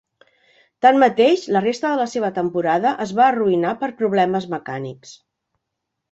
Tanmateix, 0.83 1.41
la 1.55 1.59
resta 1.65 1.91
de 1.91 1.99
la 1.99 2.07
seva 2.13 2.31
temporada 2.37 2.93
es 3.05 3.13
va 3.19 3.27
arruïnar 3.33 3.75
per 3.83 3.91
problemes 4.01 4.49
mecànics. 4.55 5.13